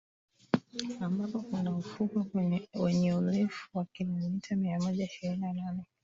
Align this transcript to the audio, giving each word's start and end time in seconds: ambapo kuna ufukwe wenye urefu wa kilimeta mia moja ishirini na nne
ambapo 0.99 1.41
kuna 1.41 1.75
ufukwe 1.75 2.59
wenye 2.73 3.13
urefu 3.13 3.69
wa 3.77 3.85
kilimeta 3.85 4.55
mia 4.55 4.79
moja 4.79 5.05
ishirini 5.05 5.41
na 5.41 5.53
nne 5.71 5.83